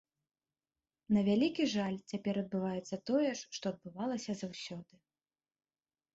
На 1.17 1.21
вялікі 1.27 1.63
жаль, 1.73 1.97
цяпер 2.13 2.39
адбываецца 2.43 2.95
тое 3.11 3.27
ж, 3.37 3.53
што 3.59 3.65
адбывалася 3.75 4.37
заўсёды. 4.43 4.93